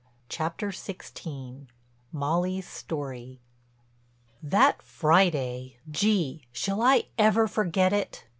CHAPTER 0.29 0.69
XVI—MOLLY'S 0.69 2.67
STORY 2.67 3.39
That 4.41 4.81
Friday—gee, 4.81 6.41
shall 6.51 6.81
I 6.81 7.03
ever 7.19 7.47
forget 7.47 7.93
it! 7.93 8.25